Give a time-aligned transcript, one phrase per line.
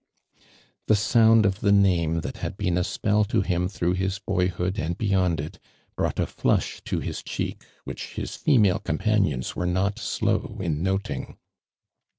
[0.87, 4.79] The sound of the name that had been a spell to him through his boyhood
[4.79, 5.59] and be yond it,
[5.95, 11.37] brought a flush to his cheek which his female companions were not slow in noting.